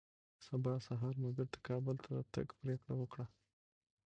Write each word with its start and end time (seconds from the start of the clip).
سبا 0.47 0.73
سهار 0.87 1.13
مو 1.21 1.29
بېرته 1.37 1.57
کابل 1.67 1.95
ته 2.03 2.09
د 2.15 2.19
تګ 2.33 2.47
پرېکړه 2.59 2.93
وکړه 2.97 3.25